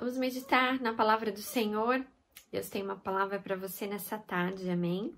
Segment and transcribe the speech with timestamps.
[0.00, 2.06] Vamos meditar na palavra do Senhor.
[2.52, 5.12] Deus tem uma palavra para você nessa tarde, amém?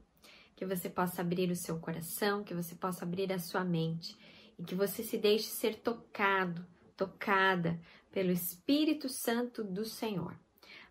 [0.57, 4.17] Que você possa abrir o seu coração, que você possa abrir a sua mente
[4.59, 6.67] e que você se deixe ser tocado,
[6.97, 7.79] tocada
[8.11, 10.35] pelo Espírito Santo do Senhor.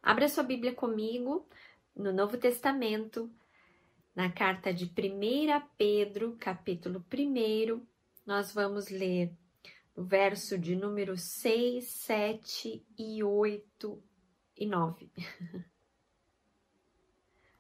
[0.04, 1.50] Abra sua Bíblia comigo
[1.96, 3.28] no Novo Testamento,
[4.16, 7.82] na carta de 1 Pedro, capítulo 1,
[8.24, 9.34] nós vamos ler
[10.04, 14.04] verso de número 6, 7 e 8
[14.58, 15.12] e 9.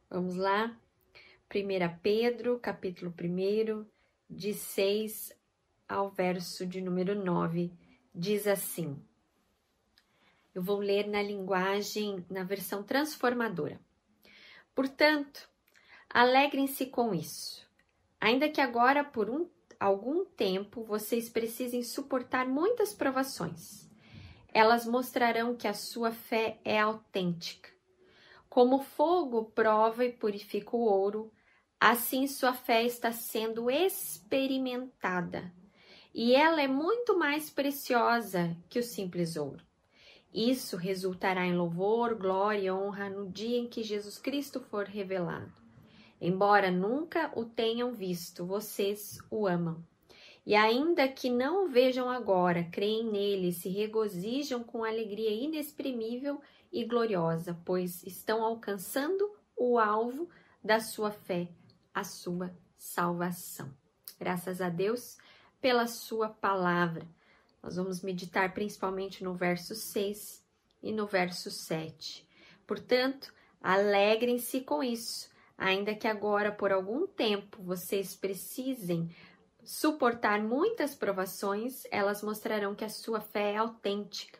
[0.09, 0.77] Vamos lá?
[1.53, 3.85] 1 Pedro, capítulo 1,
[4.29, 5.37] de 6
[5.87, 7.73] ao verso de número 9,
[8.13, 9.03] diz assim.
[10.53, 13.79] Eu vou ler na linguagem, na versão transformadora.
[14.73, 15.49] Portanto,
[16.09, 17.69] alegrem-se com isso,
[18.19, 23.89] ainda que agora por um algum tempo vocês precisem suportar muitas provações.
[24.53, 27.69] Elas mostrarão que a sua fé é autêntica.
[28.49, 31.31] Como fogo prova e purifica o ouro,
[31.79, 35.53] assim sua fé está sendo experimentada.
[36.13, 39.63] E ela é muito mais preciosa que o simples ouro.
[40.33, 45.58] Isso resultará em louvor, glória e honra no dia em que Jesus Cristo for revelado.
[46.21, 49.81] Embora nunca o tenham visto, vocês o amam.
[50.45, 56.83] E ainda que não o vejam agora, creem nele, se regozijam com alegria inexprimível e
[56.83, 60.29] gloriosa, pois estão alcançando o alvo
[60.63, 61.47] da sua fé,
[61.93, 63.73] a sua salvação.
[64.19, 65.17] Graças a Deus
[65.61, 67.07] pela sua palavra.
[67.61, 70.43] Nós vamos meditar principalmente no verso 6
[70.81, 72.27] e no verso 7.
[72.65, 79.13] Portanto, alegrem-se com isso ainda que agora por algum tempo vocês precisem
[79.63, 84.39] suportar muitas provações, elas mostrarão que a sua fé é autêntica.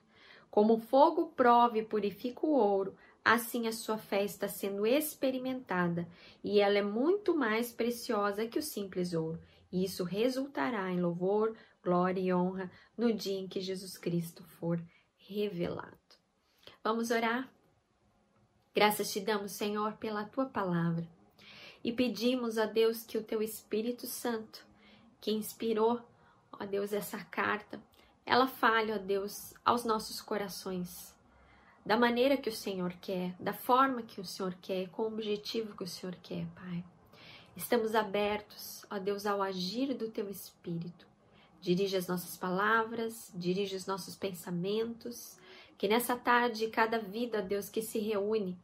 [0.49, 6.07] Como o fogo prova e purifica o ouro, assim a sua fé está sendo experimentada
[6.43, 9.39] e ela é muito mais preciosa que o simples ouro.
[9.71, 14.81] E isso resultará em louvor, glória e honra no dia em que Jesus Cristo for
[15.17, 15.99] revelado.
[16.83, 17.58] Vamos orar?
[18.75, 21.07] Graças te damos, Senhor, pela tua palavra
[21.83, 24.65] e pedimos a Deus que o teu Espírito Santo,
[25.21, 26.01] que inspirou,
[26.51, 27.81] ó Deus, essa carta,
[28.25, 31.15] ela fale, ó Deus, aos nossos corações,
[31.85, 35.75] da maneira que o Senhor quer, da forma que o Senhor quer, com o objetivo
[35.75, 36.83] que o Senhor quer, Pai.
[37.55, 41.07] Estamos abertos, ó Deus, ao agir do teu Espírito.
[41.61, 45.38] Dirige as nossas palavras, dirige os nossos pensamentos,
[45.79, 48.59] que nessa tarde cada vida, Deus, que se reúne,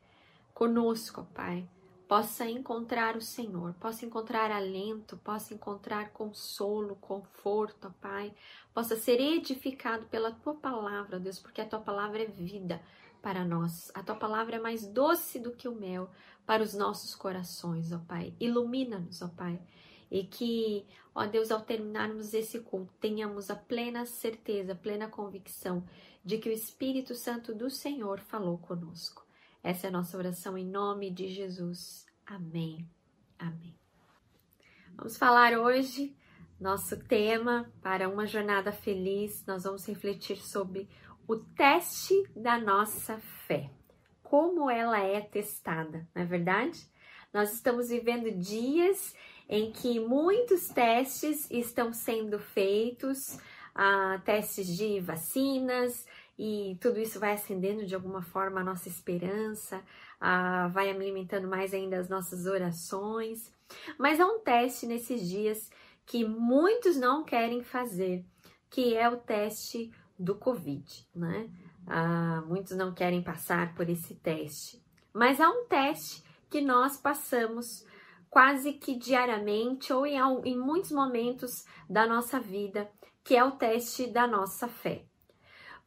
[0.53, 1.65] conosco, Pai,
[2.09, 8.33] possa encontrar o Senhor, possa encontrar alento, possa encontrar consolo, conforto, Pai,
[8.73, 12.81] possa ser edificado pela tua palavra, Deus, porque a tua palavra é vida
[13.21, 13.89] para nós.
[13.95, 16.09] A tua palavra é mais doce do que o mel
[16.45, 18.33] para os nossos corações, ó Pai.
[18.41, 19.57] Ilumina-nos, ó Pai.
[20.11, 25.81] E que, ó Deus, ao terminarmos esse culto, tenhamos a plena certeza, a plena convicção
[26.25, 29.23] de que o Espírito Santo do Senhor falou conosco.
[29.63, 32.05] Essa é a nossa oração em nome de Jesus.
[32.25, 32.89] Amém.
[33.37, 33.75] Amém.
[34.95, 36.15] Vamos falar hoje
[36.59, 39.45] nosso tema para uma jornada feliz.
[39.45, 40.89] Nós vamos refletir sobre
[41.27, 43.69] o teste da nossa fé.
[44.23, 46.89] Como ela é testada, não é verdade?
[47.33, 49.13] Nós estamos vivendo dias
[49.47, 53.37] em que muitos testes estão sendo feitos,
[53.75, 56.07] ah, testes de vacinas,
[56.37, 59.81] e tudo isso vai acendendo de alguma forma a nossa esperança,
[60.19, 63.51] a, vai alimentando mais ainda as nossas orações.
[63.97, 65.69] Mas há um teste nesses dias
[66.05, 68.25] que muitos não querem fazer,
[68.69, 71.49] que é o teste do Covid, né?
[71.87, 77.85] Ah, muitos não querem passar por esse teste, mas há um teste que nós passamos
[78.29, 82.89] quase que diariamente ou em, em muitos momentos da nossa vida,
[83.23, 85.05] que é o teste da nossa fé.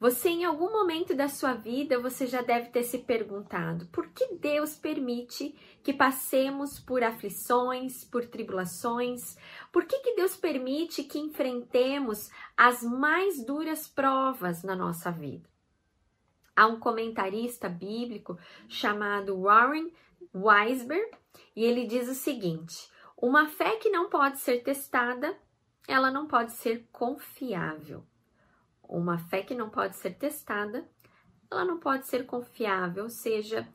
[0.00, 4.36] Você em algum momento da sua vida você já deve ter se perguntado: por que
[4.36, 5.50] Deus permite
[5.82, 9.36] que passemos por aflições, por tribulações?
[9.72, 15.48] Por que, que Deus permite que enfrentemos as mais duras provas na nossa vida?
[16.54, 18.38] Há um comentarista bíblico
[18.68, 19.92] chamado Warren
[20.32, 21.10] Weisberg
[21.56, 25.36] e ele diz o seguinte: uma fé que não pode ser testada,
[25.88, 28.06] ela não pode ser confiável.
[28.88, 30.88] Uma fé que não pode ser testada,
[31.50, 33.68] ela não pode ser confiável, ou seja,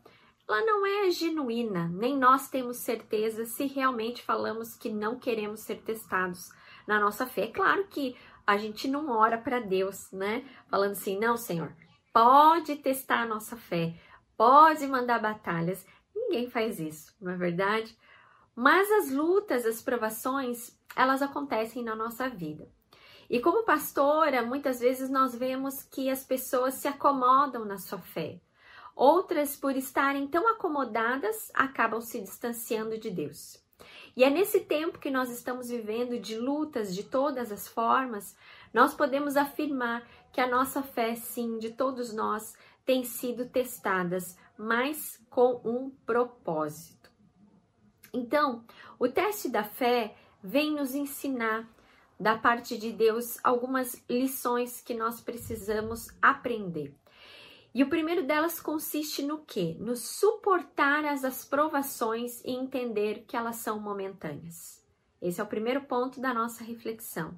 [0.48, 5.82] ela não é genuína, nem nós temos certeza se realmente falamos que não queremos ser
[5.84, 6.50] testados
[6.88, 7.44] na nossa fé.
[7.44, 10.44] É claro que a gente não ora para Deus, né?
[10.68, 11.74] Falando assim, não, Senhor,
[12.12, 13.96] pode testar a nossa fé,
[14.36, 15.86] pode mandar batalhas.
[16.14, 17.98] Ninguém faz isso, não é verdade?
[18.56, 22.68] Mas as lutas, as provações, elas acontecem na nossa vida.
[23.30, 28.40] E como pastora, muitas vezes nós vemos que as pessoas se acomodam na sua fé.
[28.96, 33.64] Outras, por estarem tão acomodadas, acabam se distanciando de Deus.
[34.16, 38.36] E é nesse tempo que nós estamos vivendo de lutas de todas as formas,
[38.72, 42.56] nós podemos afirmar que a nossa fé, sim, de todos nós,
[42.86, 47.12] tem sido testadas, mas com um propósito.
[48.14, 48.64] Então,
[49.00, 51.68] o teste da fé vem nos ensinar
[52.20, 56.94] da parte de Deus algumas lições que nós precisamos aprender.
[57.74, 59.74] E o primeiro delas consiste no que?
[59.76, 64.84] No suportar as, as provações e entender que elas são momentâneas.
[65.20, 67.38] Esse é o primeiro ponto da nossa reflexão.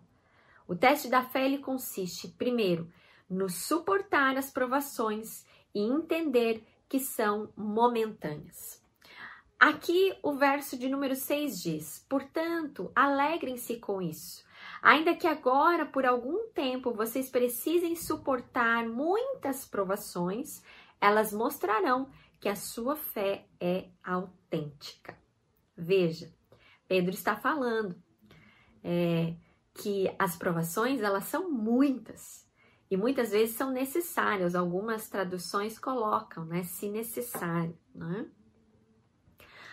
[0.67, 2.91] O teste da fé ele consiste, primeiro,
[3.29, 8.83] no suportar as provações e entender que são momentâneas.
[9.57, 14.44] Aqui o verso de número 6 diz: Portanto, alegrem-se com isso
[14.85, 20.61] Ainda que agora, por algum tempo, vocês precisem suportar muitas provações,
[21.01, 22.07] elas mostrarão
[22.39, 25.17] que a sua fé é autêntica.
[25.75, 26.31] Veja,
[26.87, 27.95] Pedro está falando
[28.83, 29.33] é,
[29.73, 32.47] que as provações elas são muitas
[32.87, 34.53] e muitas vezes são necessárias.
[34.53, 38.29] Algumas traduções colocam, né, se necessário, né?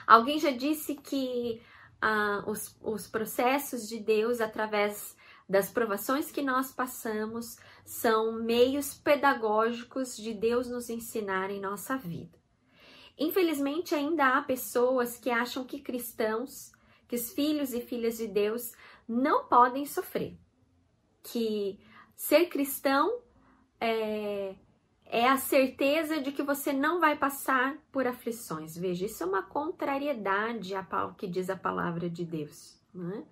[0.06, 1.61] Alguém já disse que
[2.02, 5.16] ah, os, os processos de Deus através
[5.49, 12.37] das provações que nós passamos são meios pedagógicos de Deus nos ensinar em nossa vida.
[13.16, 16.72] Infelizmente, ainda há pessoas que acham que cristãos,
[17.06, 18.72] que os filhos e filhas de Deus
[19.06, 20.37] não podem sofrer,
[21.22, 21.78] que
[22.16, 23.20] ser cristão
[23.81, 24.56] é,
[25.12, 28.75] é a certeza de que você não vai passar por aflições.
[28.75, 32.81] Veja, isso é uma contrariedade ao que diz a palavra de Deus.
[32.94, 33.23] Né?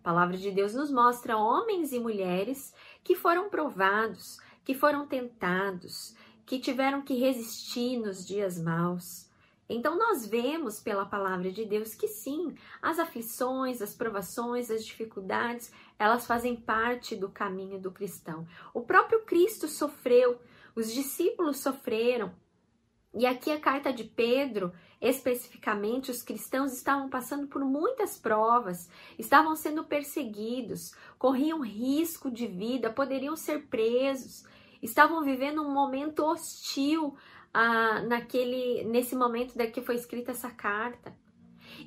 [0.00, 2.74] A palavra de Deus nos mostra homens e mulheres
[3.04, 9.28] que foram provados, que foram tentados, que tiveram que resistir nos dias maus.
[9.68, 15.70] Então, nós vemos pela palavra de Deus que sim, as aflições, as provações, as dificuldades,
[16.00, 18.44] elas fazem parte do caminho do cristão.
[18.74, 20.40] O próprio Cristo sofreu
[20.74, 22.32] os discípulos sofreram.
[23.14, 28.88] E aqui a carta de Pedro, especificamente, os cristãos estavam passando por muitas provas,
[29.18, 34.44] estavam sendo perseguidos, corriam risco de vida, poderiam ser presos,
[34.82, 37.16] estavam vivendo um momento hostil
[37.52, 41.16] ah, naquele, nesse momento da que foi escrita essa carta.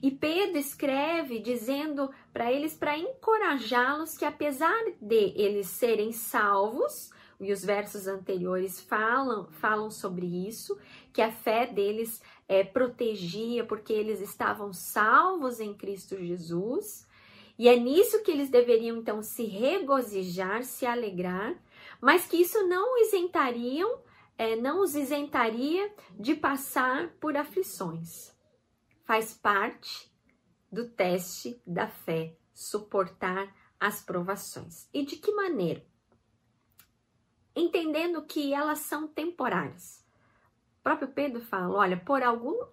[0.01, 7.11] E Pedro escreve dizendo para eles para encorajá-los que apesar de eles serem salvos,
[7.41, 10.77] e os versos anteriores falam, falam sobre isso,
[11.11, 17.07] que a fé deles é, protegia porque eles estavam salvos em Cristo Jesus.
[17.57, 21.55] E é nisso que eles deveriam então se regozijar, se alegrar,
[21.99, 23.99] mas que isso não isentariam,
[24.38, 28.31] é, não os isentaria de passar por aflições.
[29.03, 30.11] Faz parte
[30.71, 34.88] do teste da fé suportar as provações.
[34.93, 35.90] E de que maneira?
[37.56, 40.06] Entendendo que elas são temporárias.
[40.80, 42.65] O próprio Pedro fala: olha, por algum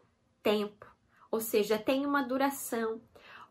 [0.42, 0.86] tempo,
[1.30, 3.00] ou seja, tem uma duração.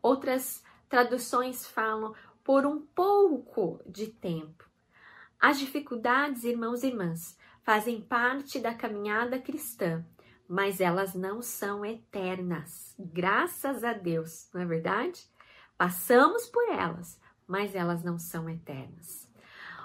[0.02, 4.64] Outras traduções falam por um pouco de tempo.
[5.38, 10.04] As dificuldades, irmãos e irmãs, fazem parte da caminhada cristã,
[10.48, 12.94] mas elas não são eternas.
[12.98, 15.28] Graças a Deus, não é verdade?
[15.76, 19.27] Passamos por elas, mas elas não são eternas.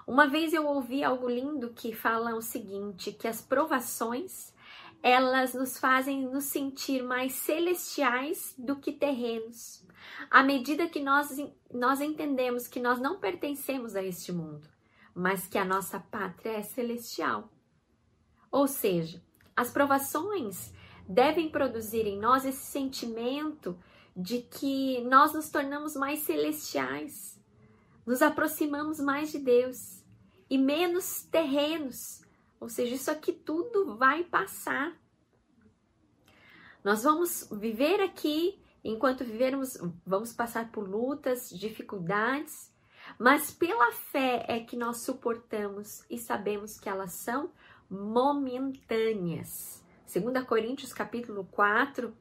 [0.06, 4.54] Uma vez eu ouvi algo lindo que fala o seguinte, que as provações,
[5.02, 9.86] elas nos fazem nos sentir mais celestiais do que terrenos.
[10.30, 11.30] À medida que nós,
[11.74, 14.68] nós entendemos que nós não pertencemos a este mundo,
[15.16, 17.50] mas que a nossa pátria é celestial.
[18.52, 19.22] Ou seja,
[19.56, 20.74] as provações
[21.08, 23.78] devem produzir em nós esse sentimento
[24.16, 27.33] de que nós nos tornamos mais celestiais,
[28.06, 30.04] nos aproximamos mais de Deus
[30.50, 32.22] e menos terrenos.
[32.60, 34.94] Ou seja, isso aqui tudo vai passar.
[36.84, 42.74] Nós vamos viver aqui, enquanto vivermos, vamos passar por lutas, dificuldades,
[43.18, 47.52] mas pela fé é que nós suportamos e sabemos que elas são
[47.90, 49.84] momentâneas.
[50.14, 52.16] 2 Coríntios capítulo 4,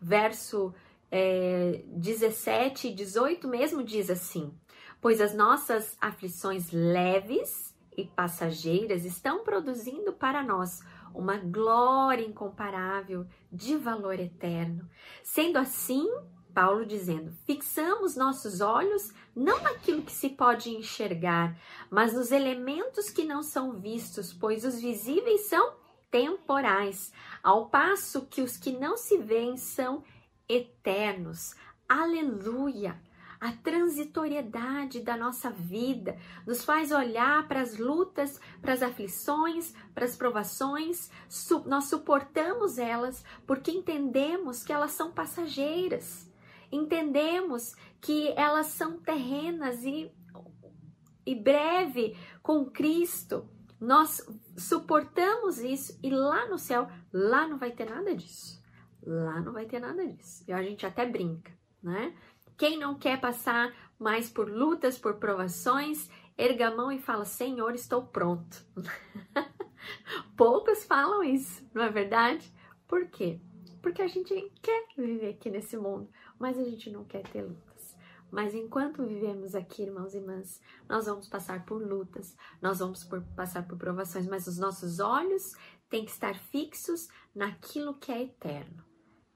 [0.00, 0.74] verso
[1.10, 4.52] é, 17 e 18 mesmo diz assim:
[5.00, 10.82] pois as nossas aflições leves e passageiras estão produzindo para nós
[11.14, 14.88] uma glória incomparável de valor eterno.
[15.22, 16.06] Sendo assim,
[16.54, 21.58] Paulo dizendo: fixamos nossos olhos não naquilo que se pode enxergar,
[21.90, 25.74] mas nos elementos que não são vistos, pois os visíveis são
[26.10, 27.12] temporais,
[27.42, 30.02] ao passo que os que não se veem são
[30.48, 31.54] eternos.
[31.88, 33.00] Aleluia!
[33.38, 40.04] A transitoriedade da nossa vida nos faz olhar para as lutas, para as aflições, para
[40.04, 41.10] as provações.
[41.28, 46.30] Su nós suportamos elas porque entendemos que elas são passageiras.
[46.72, 50.10] Entendemos que elas são terrenas e,
[51.24, 53.48] e breve com Cristo.
[53.78, 54.26] Nós
[54.56, 58.62] suportamos isso e lá no céu, lá não vai ter nada disso.
[59.02, 60.42] Lá não vai ter nada disso.
[60.48, 61.52] E a gente até brinca,
[61.82, 62.16] né?
[62.56, 66.08] Quem não quer passar mais por lutas, por provações,
[66.38, 68.64] erga a mão e fala: Senhor, estou pronto.
[70.36, 72.50] Poucos falam isso, não é verdade?
[72.88, 73.40] Por quê?
[73.82, 76.08] Porque a gente quer viver aqui nesse mundo,
[76.38, 77.96] mas a gente não quer ter lutas.
[78.30, 83.22] Mas enquanto vivemos aqui, irmãos e irmãs, nós vamos passar por lutas, nós vamos por,
[83.36, 85.52] passar por provações, mas os nossos olhos
[85.88, 88.84] têm que estar fixos naquilo que é eterno,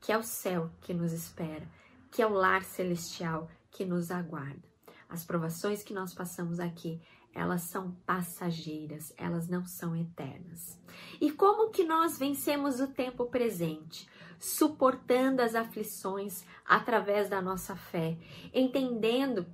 [0.01, 1.69] que é o céu que nos espera
[2.11, 4.69] que é o lar celestial que nos aguarda.
[5.09, 7.01] As provações que nós passamos aqui,
[7.35, 10.81] elas são passageiras, elas não são eternas.
[11.21, 14.09] E como que nós vencemos o tempo presente?
[14.39, 18.19] Suportando as aflições através da nossa fé,
[18.53, 19.47] entendendo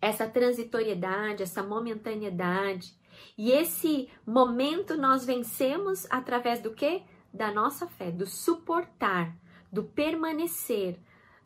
[0.00, 2.94] essa transitoriedade, essa momentaneidade.
[3.38, 7.02] E esse momento nós vencemos através do que?
[7.32, 9.34] Da nossa fé, do suportar,
[9.70, 10.98] do permanecer,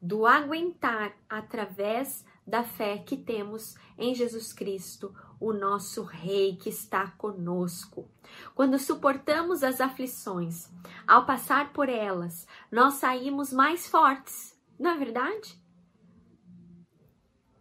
[0.07, 7.09] do aguentar através da fé que temos em Jesus Cristo, o nosso Rei que está
[7.11, 8.09] conosco.
[8.55, 10.71] Quando suportamos as aflições,
[11.09, 15.61] ao passar por elas, nós saímos mais fortes, não é verdade?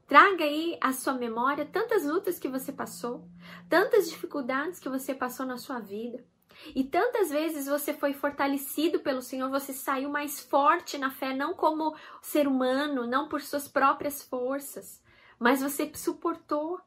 [0.05, 3.27] Traga aí à sua memória tantas lutas que você passou,
[3.67, 6.23] tantas dificuldades que você passou na sua vida.
[6.75, 11.53] E tantas vezes você foi fortalecido pelo Senhor, você saiu mais forte na fé, não
[11.53, 15.01] como ser humano, não por suas próprias forças,
[15.39, 16.79] mas você suportou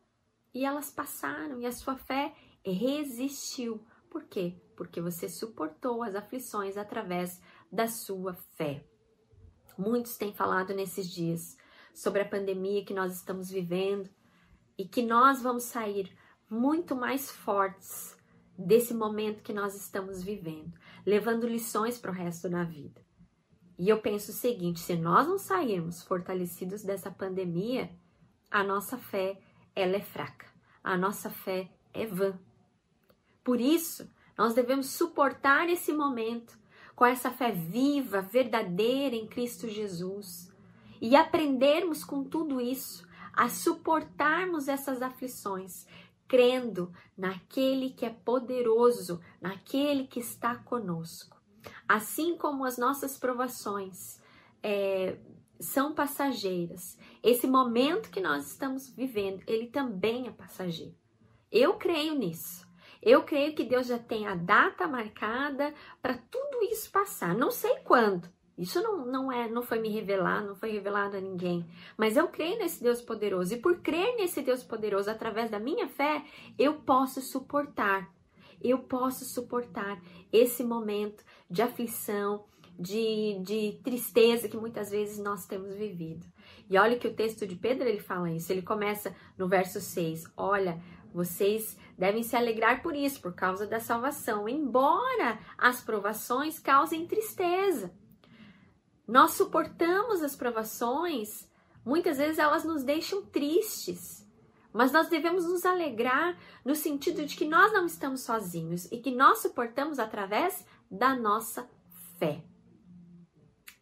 [0.55, 2.35] e elas passaram e a sua fé
[2.65, 3.85] resistiu.
[4.11, 4.57] Por quê?
[4.77, 8.85] Porque você suportou as aflições através da sua fé.
[9.77, 11.57] Muitos têm falado nesses dias
[11.95, 14.11] sobre a pandemia que nós estamos vivendo
[14.77, 16.17] e que nós vamos sair
[16.51, 18.18] muito mais fortes
[18.59, 20.73] desse momento que nós estamos vivendo,
[21.07, 23.01] levando lições para o resto da vida.
[23.79, 27.91] E eu penso o seguinte: se nós não sairmos fortalecidos dessa pandemia,
[28.51, 29.39] a nossa fé
[29.77, 30.47] ela é fraca,
[30.83, 32.37] a nossa fé é vã.
[33.45, 36.59] Por isso, nós devemos suportar esse momento
[36.97, 40.53] com essa fé viva, verdadeira em Cristo Jesus
[41.01, 45.87] e aprendermos com tudo isso a suportarmos essas aflições,
[46.29, 51.41] crendo naquele que é poderoso, naquele que está conosco.
[51.89, 54.21] Assim como as nossas provações
[54.63, 55.19] é,
[55.59, 60.95] são passageiras, esse momento que nós estamos vivendo, ele também é passageiro.
[61.51, 62.69] Eu creio nisso.
[63.01, 67.35] Eu creio que Deus já tem a data marcada para tudo isso passar.
[67.35, 71.21] Não sei quando, isso não, não é, não foi me revelar, não foi revelado a
[71.21, 71.65] ninguém.
[71.97, 73.55] Mas eu creio nesse Deus poderoso.
[73.55, 76.25] E por crer nesse Deus poderoso através da minha fé,
[76.59, 78.13] eu posso suportar.
[78.61, 82.45] Eu posso suportar esse momento de aflição,
[82.77, 86.27] de, de tristeza que muitas vezes nós temos vivido.
[86.69, 88.53] E olha que o texto de Pedro ele fala isso.
[88.53, 90.25] Ele começa no verso 6.
[90.37, 90.83] Olha,
[91.15, 97.93] vocês devem se alegrar por isso, por causa da salvação, embora as provações causem tristeza.
[99.09, 101.49] Nós suportamos as provações,
[101.83, 104.29] muitas vezes elas nos deixam tristes,
[104.71, 109.11] mas nós devemos nos alegrar no sentido de que nós não estamos sozinhos e que
[109.11, 111.67] nós suportamos através da nossa
[112.19, 112.45] fé.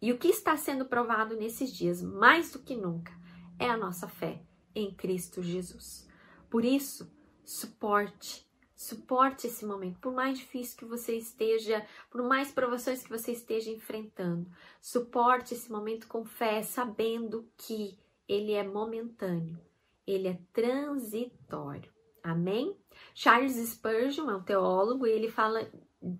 [0.01, 3.13] E o que está sendo provado nesses dias, mais do que nunca,
[3.59, 4.45] é a nossa fé
[4.77, 6.09] em Cristo Jesus.
[6.49, 7.13] Por isso,
[7.45, 8.46] suporte
[8.77, 13.71] Suporte esse momento, por mais difícil que você esteja, por mais provações que você esteja
[13.71, 14.47] enfrentando.
[14.83, 19.59] Suporte esse momento com fé, sabendo que ele é momentâneo,
[20.07, 21.91] ele é transitório.
[22.23, 22.77] Amém?
[23.15, 25.67] Charles Spurgeon é um teólogo e ele fala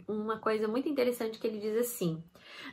[0.09, 2.25] uma coisa muito interessante que ele diz assim: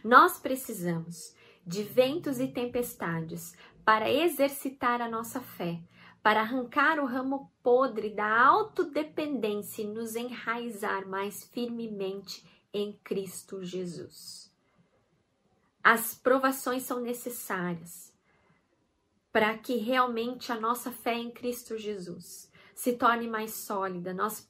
[0.02, 1.36] Nós precisamos
[1.66, 5.82] de ventos e tempestades para exercitar a nossa fé,
[6.24, 14.50] para arrancar o ramo podre da autodependência e nos enraizar mais firmemente em Cristo Jesus.
[15.84, 18.14] As provações são necessárias
[19.34, 24.50] para que realmente a nossa fé em Cristo Jesus se torne mais sólida, nós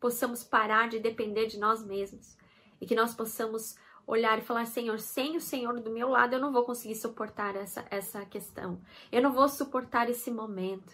[0.00, 2.36] possamos parar de depender de nós mesmos
[2.80, 6.40] e que nós possamos olhar e falar: Senhor, sem o Senhor do meu lado, eu
[6.40, 10.92] não vou conseguir suportar essa, essa questão, eu não vou suportar esse momento.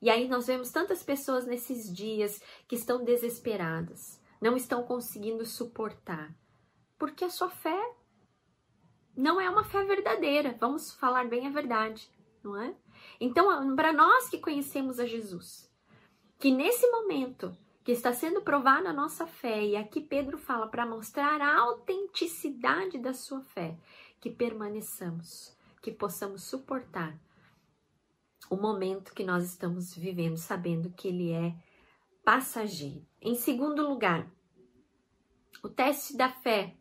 [0.00, 6.32] E aí nós vemos tantas pessoas nesses dias que estão desesperadas, não estão conseguindo suportar,
[6.96, 7.94] porque a sua fé
[9.16, 12.08] não é uma fé verdadeira, vamos falar bem a verdade,
[12.44, 12.74] não é?
[13.20, 15.68] Então, para nós que conhecemos a Jesus,
[16.38, 17.56] que nesse momento
[17.88, 22.98] que está sendo provada a nossa fé, e aqui Pedro fala para mostrar a autenticidade
[22.98, 23.78] da sua fé,
[24.20, 27.18] que permaneçamos, que possamos suportar
[28.50, 31.56] o momento que nós estamos vivendo, sabendo que ele é
[32.22, 33.06] passageiro.
[33.22, 34.30] Em segundo lugar,
[35.62, 36.76] o teste da fé,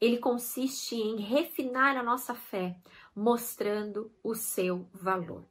[0.00, 2.80] ele consiste em refinar a nossa fé,
[3.14, 5.44] mostrando o seu valor.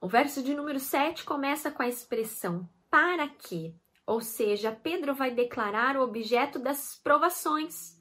[0.00, 3.74] O verso de número 7 começa com a expressão para quê?
[4.06, 7.98] Ou seja, Pedro vai declarar o objeto das provações,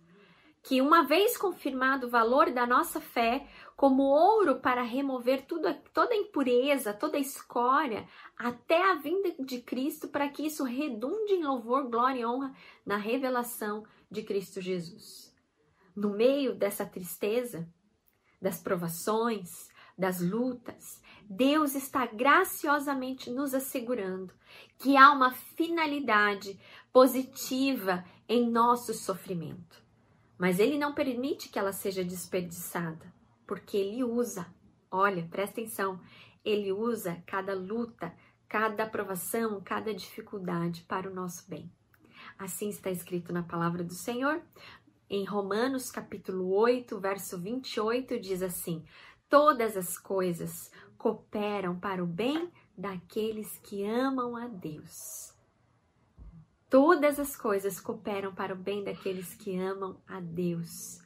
[0.64, 6.16] que uma vez confirmado o valor da nossa fé, como ouro para remover tudo, toda
[6.16, 12.22] impureza, toda escória, até a vinda de Cristo, para que isso redunde em louvor, glória
[12.22, 12.54] e honra
[12.86, 15.36] na revelação de Cristo Jesus.
[15.96, 17.68] No meio dessa tristeza,
[18.42, 24.34] das provações, das lutas, Deus está graciosamente nos assegurando
[24.78, 26.58] que há uma finalidade
[26.94, 29.84] positiva em nosso sofrimento.
[30.38, 33.14] Mas Ele não permite que ela seja desperdiçada,
[33.46, 34.48] porque Ele usa,
[34.90, 36.00] olha, presta atenção,
[36.46, 38.14] Ele usa cada luta,
[38.48, 41.70] cada aprovação, cada dificuldade para o nosso bem.
[42.40, 44.42] Assim está escrito na palavra do Senhor.
[45.10, 48.86] Em Romanos capítulo 8, verso 28, diz assim:
[49.30, 50.72] Todas as coisas
[51.08, 55.34] cooperam para o bem daqueles que amam a Deus.
[56.70, 61.00] Todas as coisas cooperam para o bem daqueles que amam a Deus.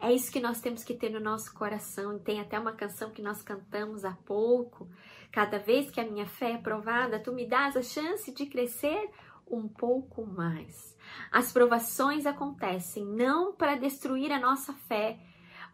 [0.00, 2.18] É isso que nós temos que ter no nosso coração.
[2.18, 4.88] Tem até uma canção que nós cantamos há pouco.
[5.30, 9.08] Cada vez que a minha fé é provada, tu me dás a chance de crescer
[9.46, 10.96] um pouco mais.
[11.30, 15.16] As provações acontecem não para destruir a nossa fé,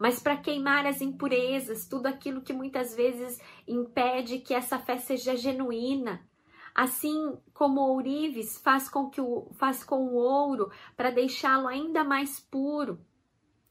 [0.01, 5.35] mas para queimar as impurezas, tudo aquilo que muitas vezes impede que essa fé seja
[5.35, 6.27] genuína.
[6.73, 12.39] Assim como ourives faz com, que o, faz com o ouro para deixá-lo ainda mais
[12.39, 12.99] puro.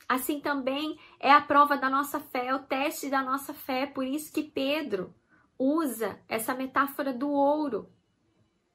[0.09, 3.85] Assim também é a prova da nossa fé, é o teste da nossa fé.
[3.85, 5.13] Por isso que Pedro
[5.59, 7.91] usa essa metáfora do ouro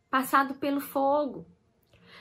[0.09, 1.47] passado pelo fogo.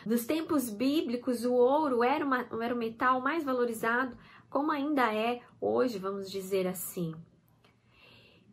[0.07, 4.17] Nos tempos bíblicos, o ouro era, uma, era o metal mais valorizado,
[4.55, 7.13] como ainda é hoje, vamos dizer assim.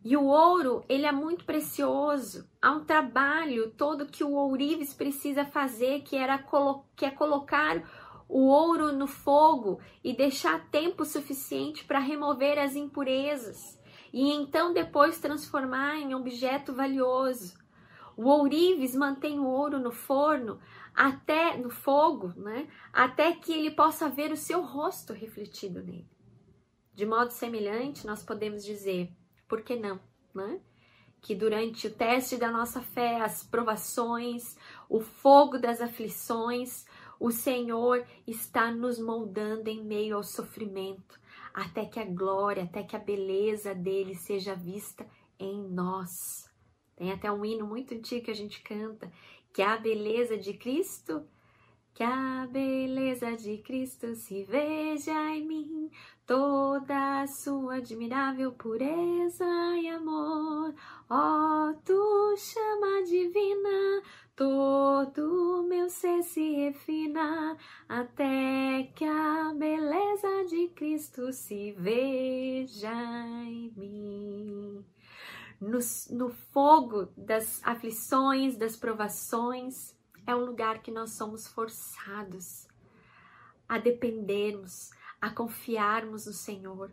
[0.04, 2.44] E o ouro, ele é muito precioso.
[2.60, 6.44] Há um trabalho todo que o ourives precisa fazer, que, era
[6.96, 7.88] que é colocar
[8.28, 13.78] o ouro no fogo e deixar tempo suficiente para remover as impurezas
[14.12, 17.54] e então depois transformar em objeto valioso.
[18.16, 20.58] O ourives mantém o ouro no forno
[20.94, 22.68] até no fogo, né?
[22.92, 26.08] Até que ele possa ver o seu rosto refletido nele.
[26.94, 29.10] De modo semelhante, nós podemos dizer,
[29.48, 29.98] por que não,
[30.34, 30.60] né?
[31.20, 34.56] Que durante o teste da nossa fé, as provações,
[34.88, 36.84] o fogo das aflições,
[37.18, 41.20] o Senhor está nos moldando em meio ao sofrimento,
[41.54, 45.06] até que a glória, até que a beleza dele seja vista
[45.38, 46.50] em nós.
[46.96, 49.10] Tem até um hino muito antigo que a gente canta,
[49.52, 51.26] que a beleza de Cristo,
[51.94, 55.90] que a beleza de Cristo se veja em mim,
[56.26, 59.44] toda a sua admirável pureza
[59.76, 60.74] e amor.
[61.10, 64.02] Ó, oh, tu chama divina,
[64.34, 67.56] todo meu ser se refina,
[67.88, 72.90] até que a beleza de Cristo se veja
[73.44, 74.84] em mim
[75.62, 75.78] no,
[76.10, 79.96] no fogo das aflições, das provações,
[80.26, 82.66] é um lugar que nós somos forçados
[83.68, 86.90] a dependermos, a confiarmos no Senhor,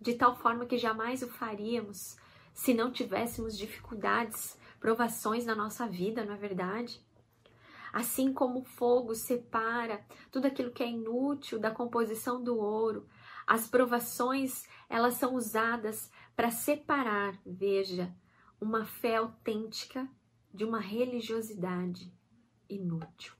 [0.00, 2.16] de tal forma que jamais o faríamos
[2.52, 7.04] se não tivéssemos dificuldades, provações na nossa vida, não é verdade?
[7.92, 13.08] Assim como o fogo separa tudo aquilo que é inútil da composição do ouro,
[13.46, 18.14] as provações, elas são usadas para separar, veja,
[18.60, 20.08] uma fé autêntica
[20.52, 22.12] de uma religiosidade
[22.68, 23.34] inútil.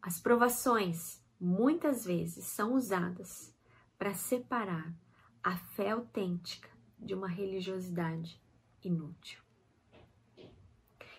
[0.00, 3.54] As provações muitas vezes são usadas
[3.98, 4.94] para separar
[5.42, 8.40] a fé autêntica de uma religiosidade
[8.82, 9.42] inútil.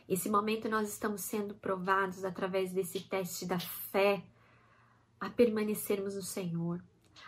[0.07, 4.23] Esse momento nós estamos sendo provados através desse teste da fé
[5.19, 6.83] a permanecermos no Senhor,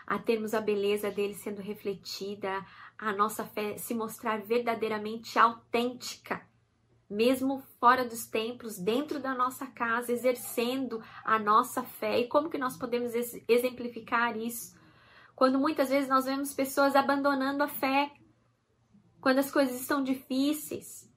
[0.08, 2.66] a termos a beleza dele sendo refletida,
[2.98, 6.42] a nossa fé se mostrar verdadeiramente autêntica,
[7.10, 12.20] mesmo fora dos templos, dentro da nossa casa, exercendo a nossa fé.
[12.22, 13.12] E como que nós podemos
[13.48, 14.78] exemplificar isso?
[15.36, 18.12] Quando muitas vezes nós vemos pessoas abandonando a fé,
[19.20, 21.08] quando as coisas estão difíceis,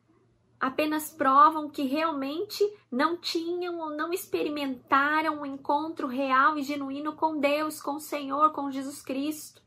[0.60, 7.40] apenas provam que realmente não tinham ou não experimentaram um encontro real e genuíno com
[7.40, 9.62] Deus, com o Senhor, com Jesus Cristo.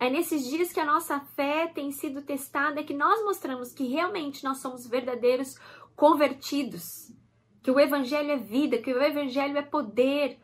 [0.00, 4.42] É nesses dias que a nossa fé tem sido testada que nós mostramos que realmente
[4.42, 5.56] nós somos verdadeiros
[5.94, 7.12] convertidos,
[7.62, 10.40] que o evangelho é vida, que o evangelho é poder,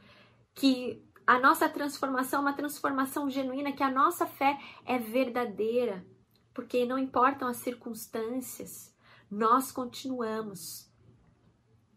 [0.55, 6.07] que a nossa transformação é uma transformação genuína, que a nossa fé é verdadeira,
[6.55, 8.95] porque não importam as circunstâncias,
[9.37, 10.91] nós continuamos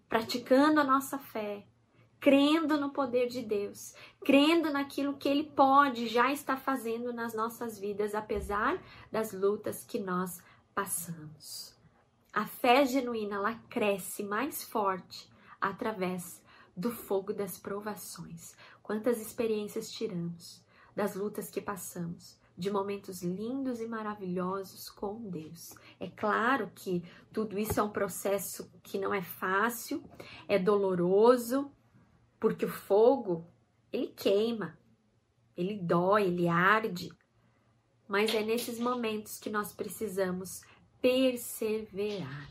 [0.09, 1.65] praticando a nossa fé,
[2.19, 7.79] crendo no poder de Deus, crendo naquilo que Ele pode já está fazendo nas nossas
[7.79, 8.77] vidas, apesar
[9.09, 10.43] das lutas que nós
[10.75, 11.73] passamos.
[12.33, 16.43] A fé genuína ela cresce mais forte através
[16.75, 18.53] do fogo das provações.
[18.83, 20.61] Quantas experiências tiramos
[20.93, 25.73] das lutas que passamos, de momentos lindos e maravilhosos com Deus.
[25.97, 30.03] É claro que tudo isso é um processo que não é fácil,
[30.45, 31.71] é doloroso,
[32.37, 33.47] porque o fogo,
[33.93, 34.77] ele queima,
[35.55, 37.09] ele dói, ele arde.
[38.05, 40.61] Mas é nesses momentos que nós precisamos
[41.01, 42.49] perseverar.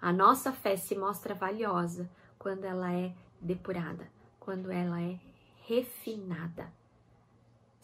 [0.00, 4.10] A nossa fé se mostra valiosa quando ela é depurada,
[4.40, 5.20] quando ela é
[5.66, 6.77] refinada.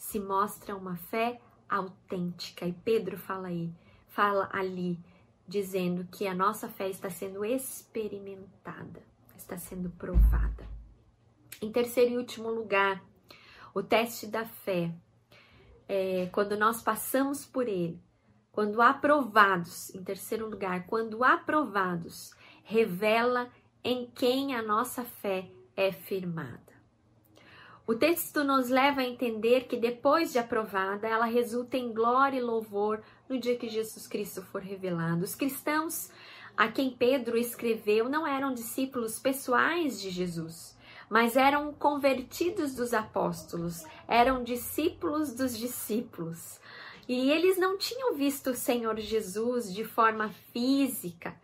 [0.05, 2.63] Se mostra uma fé autêntica.
[2.63, 3.73] E Pedro fala aí,
[4.05, 4.99] fala ali,
[5.47, 9.01] dizendo que a nossa fé está sendo experimentada,
[9.35, 10.69] está sendo provada.
[11.59, 13.03] Em terceiro e último lugar,
[13.73, 14.93] o teste da fé.
[15.87, 17.99] É, quando nós passamos por ele,
[18.51, 22.31] quando aprovados, em terceiro lugar, quando aprovados,
[22.63, 23.49] revela
[23.83, 26.64] em quem a nossa fé é firmada.
[27.87, 32.41] O texto nos leva a entender que depois de aprovada, ela resulta em glória e
[32.41, 35.23] louvor no dia que Jesus Cristo for revelado.
[35.23, 36.09] Os cristãos
[36.57, 40.75] a quem Pedro escreveu não eram discípulos pessoais de Jesus
[41.09, 46.59] mas eram convertidos dos apóstolos, eram discípulos dos discípulos.
[47.07, 51.35] E eles não tinham visto o Senhor Jesus de forma física,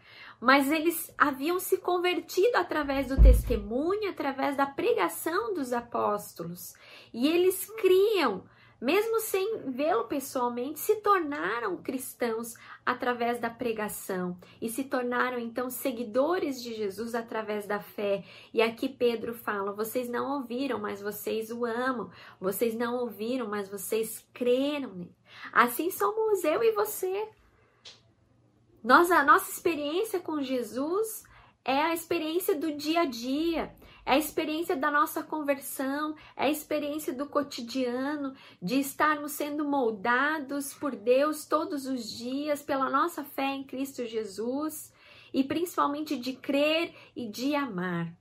[0.41, 6.73] mas eles haviam se convertido através do testemunho, através da pregação dos apóstolos.
[7.13, 8.43] E eles criam
[8.81, 16.59] mesmo sem vê-lo pessoalmente, se tornaram cristãos através da pregação e se tornaram então seguidores
[16.63, 18.23] de Jesus através da fé.
[18.51, 22.09] E aqui Pedro fala: vocês não ouviram, mas vocês o amam.
[22.39, 25.07] Vocês não ouviram, mas vocês creram.
[25.53, 27.29] Assim somos eu e você.
[28.83, 31.23] Nós, a nossa experiência com Jesus
[31.63, 33.71] é a experiência do dia a dia,
[34.03, 40.73] é a experiência da nossa conversão, é a experiência do cotidiano, de estarmos sendo moldados
[40.73, 44.91] por Deus todos os dias pela nossa fé em Cristo Jesus
[45.31, 48.11] e principalmente de crer e de amar.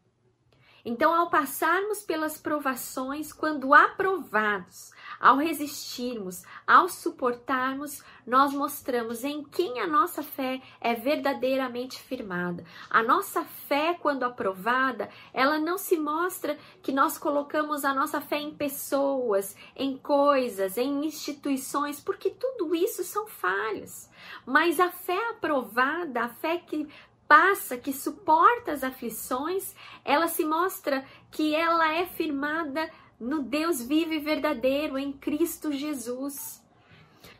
[0.84, 9.78] Então, ao passarmos pelas provações, quando aprovados, ao resistirmos, ao suportarmos, nós mostramos em quem
[9.80, 12.64] a nossa fé é verdadeiramente firmada.
[12.88, 18.38] A nossa fé, quando aprovada, ela não se mostra que nós colocamos a nossa fé
[18.40, 24.10] em pessoas, em coisas, em instituições, porque tudo isso são falhas.
[24.46, 26.88] Mas a fé aprovada, a fé que
[27.28, 29.72] passa, que suporta as aflições,
[30.04, 36.60] ela se mostra que ela é firmada no Deus vivo e verdadeiro, em Cristo Jesus.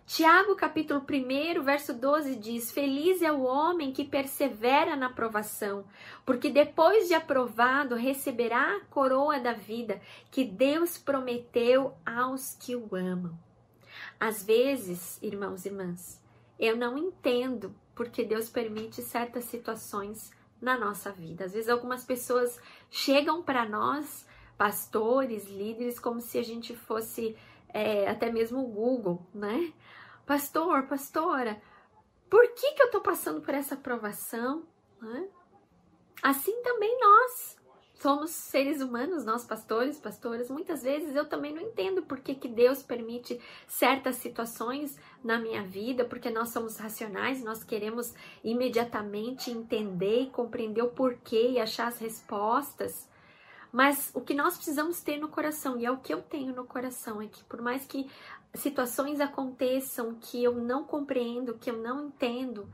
[0.07, 5.85] Tiago, capítulo 1, verso 12 diz: Feliz é o homem que persevera na aprovação,
[6.27, 12.95] porque depois de aprovado receberá a coroa da vida que Deus prometeu aos que o
[12.95, 13.39] amam.
[14.19, 16.21] Às vezes, irmãos e irmãs,
[16.59, 21.45] eu não entendo porque Deus permite certas situações na nossa vida.
[21.45, 24.27] Às vezes algumas pessoas chegam para nós,
[24.61, 27.35] pastores, líderes, como se a gente fosse
[27.71, 29.73] é, até mesmo o Google, né?
[30.27, 31.59] pastor, pastora,
[32.29, 34.65] por que, que eu estou passando por essa provação?
[36.23, 37.57] Assim também nós
[37.95, 42.47] somos seres humanos, nós pastores, pastoras, muitas vezes eu também não entendo por que, que
[42.47, 50.25] Deus permite certas situações na minha vida, porque nós somos racionais, nós queremos imediatamente entender
[50.25, 53.10] e compreender o porquê e achar as respostas.
[53.73, 56.65] Mas o que nós precisamos ter no coração, e é o que eu tenho no
[56.65, 58.11] coração, é que por mais que
[58.55, 62.69] situações aconteçam que eu não compreendo, que eu não entendo,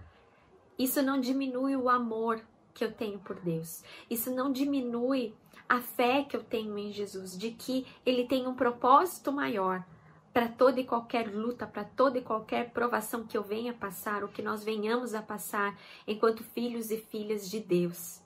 [0.79, 2.41] isso não diminui o amor
[2.73, 3.83] que eu tenho por Deus.
[4.11, 5.35] Isso não diminui
[5.69, 9.85] a fé que eu tenho em Jesus, de que Ele tem um propósito maior
[10.33, 14.29] para toda e qualquer luta, para toda e qualquer provação que eu venha passar, ou
[14.29, 15.75] que nós venhamos a passar
[16.07, 18.21] enquanto filhos e filhas de Deus.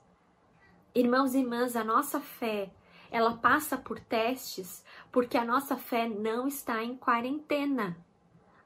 [0.93, 2.69] Irmãos e irmãs, a nossa fé,
[3.09, 7.97] ela passa por testes porque a nossa fé não está em quarentena.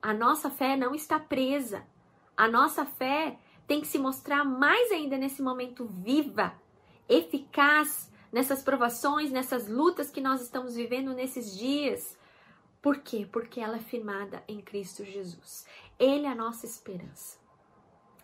[0.02, 1.86] A nossa fé não está presa.
[2.36, 6.54] A nossa fé tem que se mostrar mais ainda nesse momento viva,
[7.08, 12.18] eficaz nessas provações, nessas lutas que nós estamos vivendo nesses dias.
[12.82, 13.28] Por quê?
[13.32, 15.66] Porque ela é firmada em Cristo Jesus.
[15.98, 17.38] Ele é a nossa esperança.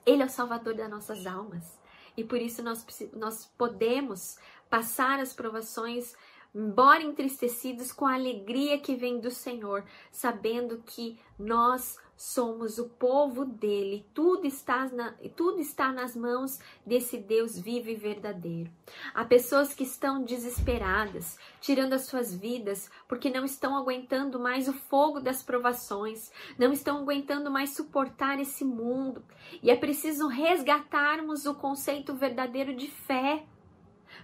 [0.06, 1.80] Ele é o salvador das nossas almas.
[2.16, 4.38] E por isso nós, nós podemos
[4.70, 6.16] passar as provações
[6.54, 13.44] embora entristecidos com a alegria que vem do Senhor, sabendo que nós somos o povo
[13.44, 18.70] dele, tudo está, na, tudo está nas mãos desse Deus vivo e verdadeiro.
[19.14, 24.74] Há pessoas que estão desesperadas, tirando as suas vidas, porque não estão aguentando mais o
[24.74, 29.24] fogo das provações, não estão aguentando mais suportar esse mundo,
[29.64, 33.46] e é preciso resgatarmos o conceito verdadeiro de fé.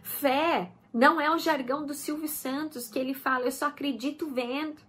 [0.04, 4.82] Fé não é o jargão do Silvio Santos que ele fala, eu só acredito vendo.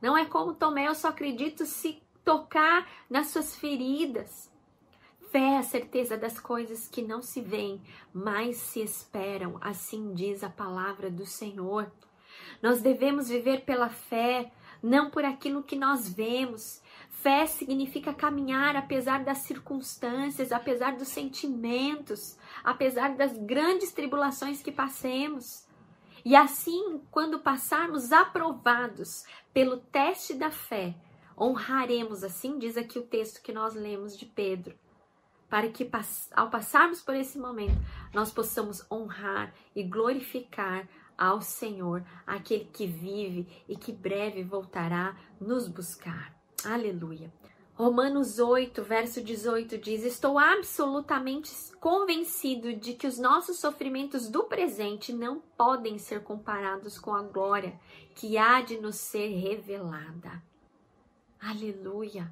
[0.00, 4.50] Não é como Tomé, eu só acredito se tocar nas suas feridas.
[5.30, 7.80] Fé é a certeza das coisas que não se veem,
[8.12, 11.90] mas se esperam, assim diz a palavra do Senhor.
[12.60, 16.81] Nós devemos viver pela fé, não por aquilo que nós vemos.
[17.22, 25.64] Fé significa caminhar apesar das circunstâncias, apesar dos sentimentos, apesar das grandes tribulações que passemos.
[26.24, 30.96] E assim, quando passarmos aprovados pelo teste da fé,
[31.38, 34.74] honraremos, assim diz aqui o texto que nós lemos de Pedro,
[35.48, 35.88] para que
[36.32, 37.80] ao passarmos por esse momento,
[38.12, 45.68] nós possamos honrar e glorificar ao Senhor, aquele que vive e que breve voltará nos
[45.68, 46.41] buscar.
[46.64, 47.32] Aleluia.
[47.74, 55.12] Romanos 8, verso 18 diz: Estou absolutamente convencido de que os nossos sofrimentos do presente
[55.12, 57.78] não podem ser comparados com a glória
[58.14, 60.42] que há de nos ser revelada.
[61.40, 62.30] Aleluia!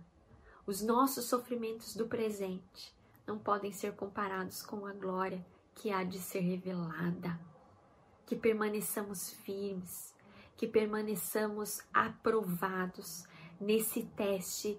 [0.66, 2.94] Os nossos sofrimentos do presente
[3.26, 7.40] não podem ser comparados com a glória que há de ser revelada.
[8.26, 10.14] Que permaneçamos firmes,
[10.56, 13.24] que permaneçamos aprovados
[13.60, 14.78] nesse teste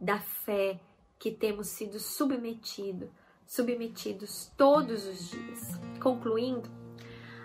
[0.00, 0.80] da fé
[1.18, 3.10] que temos sido submetido,
[3.46, 5.80] submetidos todos os dias.
[6.00, 6.70] Concluindo,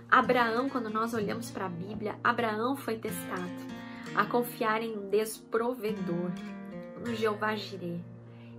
[0.10, 3.76] Abraão, quando nós olhamos para a Bíblia, Abraão foi testado
[4.16, 6.32] a confiar em um Deus provedor,
[7.04, 8.00] no Jeová Jireh.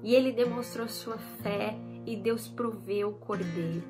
[0.02, 3.82] E ele demonstrou sua fé e Deus proveu o cordeiro.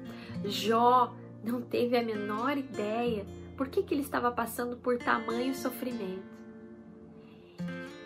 [0.44, 6.36] Jó não teve a menor ideia por que, que ele estava passando por tamanho sofrimento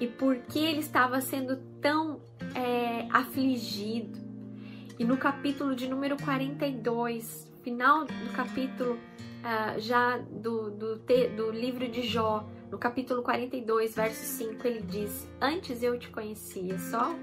[0.00, 2.22] e por que ele estava sendo tão
[2.54, 4.18] é, afligido.
[4.98, 11.50] E no capítulo de número 42, final do capítulo uh, já do, do, te, do
[11.50, 17.14] livro de Jó, no capítulo 42, verso 5, ele diz: Antes eu te conhecia só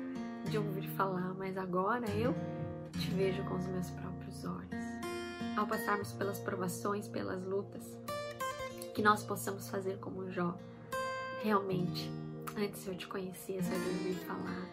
[0.49, 2.33] de ouvir falar, mas agora eu
[2.99, 4.85] te vejo com os meus próprios olhos.
[5.55, 7.97] Ao passarmos pelas provações, pelas lutas,
[8.93, 10.55] que nós possamos fazer como Jó,
[11.43, 12.11] realmente
[12.57, 14.67] Antes eu te conhecia, só ouvir falar,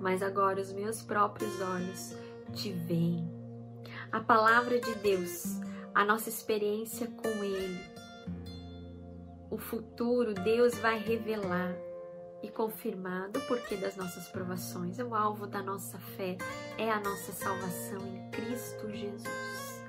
[0.00, 2.16] mas agora os meus próprios olhos
[2.52, 3.24] te veem.
[4.10, 5.60] A palavra de Deus,
[5.94, 7.80] a nossa experiência com Ele,
[9.48, 11.72] o futuro Deus vai revelar
[12.42, 14.98] e confirmar do porquê das nossas provações.
[14.98, 16.36] O alvo da nossa fé
[16.76, 19.80] é a nossa salvação em Cristo Jesus.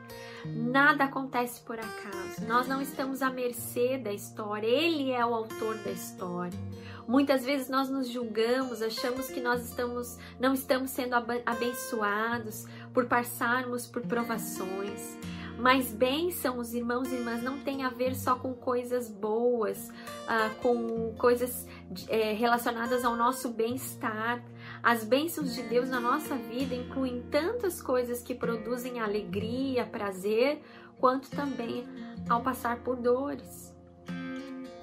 [0.46, 2.46] Nada acontece por acaso.
[2.48, 4.68] Nós não estamos à mercê da história.
[4.68, 6.60] Ele é o autor da história.
[7.08, 13.88] Muitas vezes nós nos julgamos, achamos que nós estamos, não estamos sendo abençoados por passarmos
[13.88, 15.18] por provações.
[15.58, 21.14] Mas bênçãos, irmãos e irmãs, não tem a ver só com coisas boas, uh, com
[21.18, 21.68] coisas
[22.08, 24.44] é, relacionadas ao nosso bem-estar.
[24.82, 30.64] As bênçãos de Deus na nossa vida incluem tantas coisas que produzem alegria, prazer,
[30.98, 31.88] quanto também
[32.28, 33.71] ao passar por dores.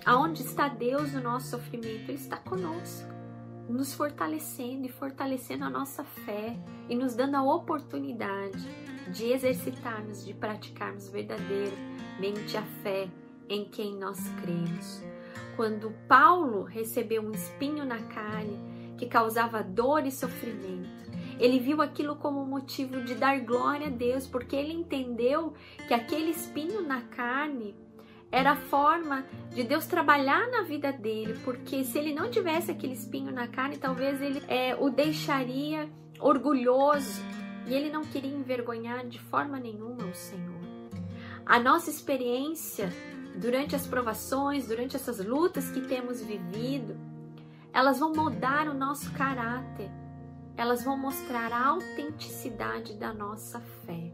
[0.08, 2.08] Aonde está Deus no nosso sofrimento?
[2.08, 3.12] Ele está conosco,
[3.68, 8.66] nos fortalecendo e fortalecendo a nossa fé e nos dando a oportunidade
[9.12, 13.10] de exercitarmos, de praticarmos verdadeiramente a fé
[13.50, 15.02] em quem nós cremos.
[15.56, 22.16] Quando Paulo recebeu um espinho na carne que causava dor e sofrimento, ele viu aquilo
[22.16, 25.52] como motivo de dar glória a Deus, porque ele entendeu
[25.86, 27.76] que aquele espinho na carne
[28.30, 32.92] era a forma de Deus trabalhar na vida dele, porque se ele não tivesse aquele
[32.92, 35.88] espinho na carne, talvez ele é, o deixaria
[36.20, 37.22] orgulhoso
[37.66, 40.58] e ele não queria envergonhar de forma nenhuma o Senhor.
[41.44, 42.92] A nossa experiência
[43.36, 46.96] durante as provações, durante essas lutas que temos vivido,
[47.72, 49.90] elas vão mudar o nosso caráter,
[50.56, 54.12] elas vão mostrar a autenticidade da nossa fé.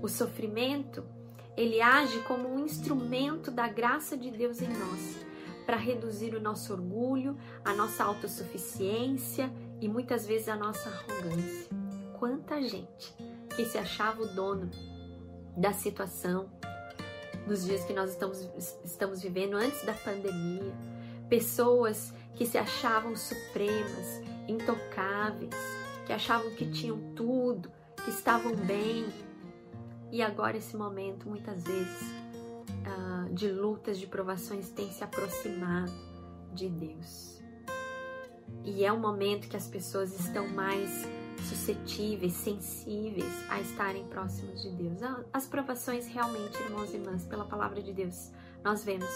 [0.00, 1.04] O sofrimento,
[1.60, 5.26] ele age como um instrumento da graça de Deus em nós,
[5.66, 11.68] para reduzir o nosso orgulho, a nossa autossuficiência e muitas vezes a nossa arrogância.
[12.18, 13.14] Quanta gente
[13.54, 14.70] que se achava o dono
[15.54, 16.50] da situação
[17.46, 18.48] nos dias que nós estamos,
[18.82, 20.72] estamos vivendo antes da pandemia,
[21.28, 25.54] pessoas que se achavam supremas, intocáveis,
[26.06, 27.70] que achavam que tinham tudo,
[28.02, 29.04] que estavam bem.
[30.12, 32.02] E agora esse momento, muitas vezes,
[32.86, 35.92] uh, de lutas, de provações, tem se aproximado
[36.52, 37.40] de Deus.
[38.64, 40.90] E é um momento que as pessoas estão mais
[41.48, 44.98] suscetíveis, sensíveis a estarem próximos de Deus.
[45.32, 48.30] As provações realmente, irmãos e irmãs, pela palavra de Deus,
[48.62, 49.08] nós vemos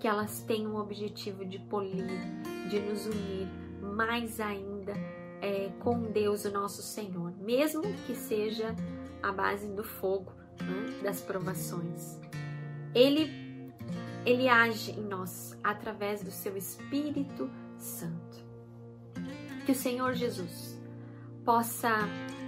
[0.00, 2.06] que elas têm um objetivo de polir,
[2.70, 3.48] de nos unir
[3.82, 4.94] mais ainda
[5.40, 8.74] é, com Deus, o nosso Senhor, mesmo que seja
[9.22, 12.18] a base do fogo, né, das provações.
[12.94, 13.72] Ele,
[14.24, 18.44] ele age em nós através do seu Espírito Santo.
[19.64, 20.80] Que o Senhor Jesus
[21.44, 21.90] possa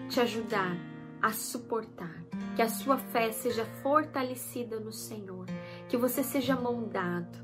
[0.08, 0.76] te ajudar
[1.20, 5.46] a suportar, que a sua fé seja fortalecida no Senhor,
[5.88, 7.38] que você seja moldado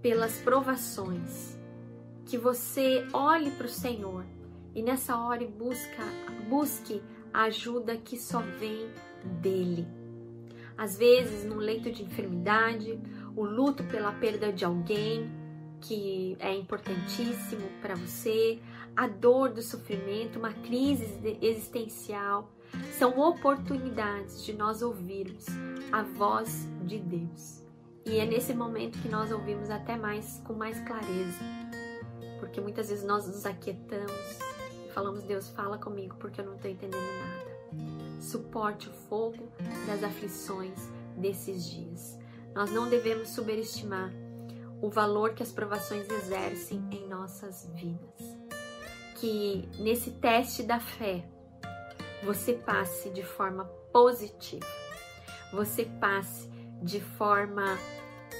[0.00, 1.58] pelas provações,
[2.24, 4.24] que você olhe para o Senhor
[4.74, 6.04] e nessa hora busca,
[6.48, 7.02] busque
[7.36, 8.88] a ajuda que só vem
[9.42, 9.86] dele.
[10.76, 12.98] Às vezes, num leito de enfermidade,
[13.36, 15.30] o luto pela perda de alguém
[15.82, 18.58] que é importantíssimo para você,
[18.96, 21.06] a dor do sofrimento, uma crise
[21.42, 22.50] existencial,
[22.98, 25.44] são oportunidades de nós ouvirmos
[25.92, 27.62] a voz de Deus.
[28.06, 31.44] E é nesse momento que nós ouvimos até mais com mais clareza,
[32.40, 34.45] porque muitas vezes nós nos aquietamos
[34.96, 37.56] falamos: Deus, fala comigo porque eu não estou entendendo nada.
[38.18, 39.52] Suporte o fogo
[39.86, 42.18] das aflições desses dias.
[42.54, 44.10] Nós não devemos subestimar
[44.80, 48.36] o valor que as provações exercem em nossas vidas.
[49.16, 51.28] Que nesse teste da fé
[52.22, 54.66] você passe de forma positiva,
[55.52, 56.48] você passe
[56.82, 57.78] de forma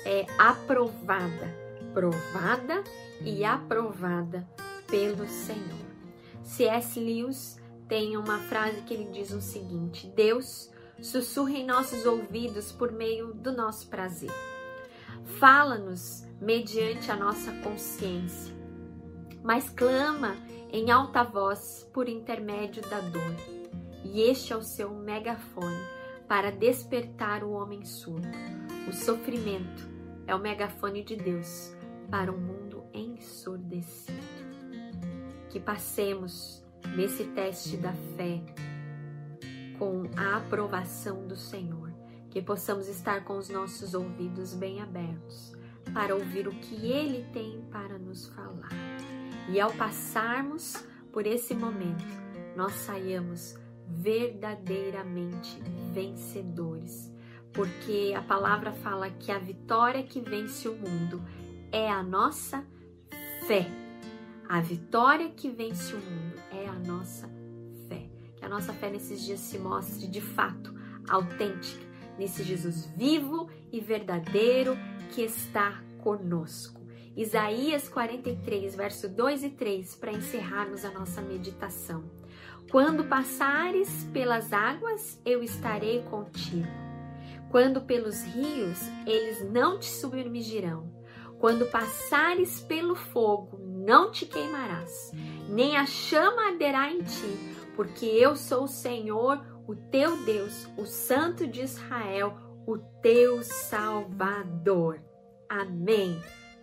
[0.06, 1.54] é, aprovada,
[1.92, 2.82] provada
[3.20, 4.48] e aprovada
[4.88, 5.85] pelo Senhor.
[6.46, 7.00] C.S.
[7.00, 10.70] Lewis tem uma frase que ele diz o seguinte: Deus
[11.02, 14.30] sussurra em nossos ouvidos por meio do nosso prazer.
[15.38, 18.54] Fala-nos mediante a nossa consciência,
[19.42, 20.36] mas clama
[20.70, 23.34] em alta voz por intermédio da dor.
[24.04, 25.84] E este é o seu megafone
[26.28, 28.28] para despertar o homem surdo.
[28.88, 29.88] O sofrimento
[30.28, 31.74] é o megafone de Deus
[32.08, 34.15] para um mundo ensurdecido.
[35.56, 36.62] Que passemos
[36.94, 38.44] nesse teste da fé
[39.78, 41.94] com a aprovação do Senhor,
[42.28, 45.54] que possamos estar com os nossos ouvidos bem abertos
[45.94, 48.68] para ouvir o que Ele tem para nos falar.
[49.48, 50.74] E ao passarmos
[51.10, 52.04] por esse momento,
[52.54, 53.56] nós saiamos
[53.88, 55.58] verdadeiramente
[55.94, 57.10] vencedores,
[57.54, 61.24] porque a palavra fala que a vitória que vence o mundo
[61.72, 62.62] é a nossa
[63.46, 63.85] fé.
[64.48, 67.28] A vitória que vence o mundo é a nossa
[67.88, 68.08] fé.
[68.36, 70.72] Que a nossa fé nesses dias se mostre de fato
[71.08, 71.84] autêntica,
[72.16, 74.76] nesse Jesus vivo e verdadeiro
[75.10, 76.80] que está conosco.
[77.16, 82.04] Isaías 43, verso 2 e 3, para encerrarmos a nossa meditação.
[82.70, 86.68] Quando passares pelas águas, eu estarei contigo.
[87.50, 90.94] Quando pelos rios, eles não te submergirão.
[91.38, 95.12] Quando passares pelo fogo, não te queimarás,
[95.48, 100.84] nem a chama arderá em ti, porque eu sou o Senhor, o teu Deus, o
[100.84, 105.00] Santo de Israel, o teu Salvador.
[105.48, 106.20] Amém.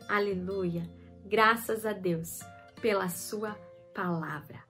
[0.09, 0.83] Aleluia.
[1.25, 2.39] Graças a Deus
[2.81, 3.53] pela sua
[3.95, 4.62] palavra.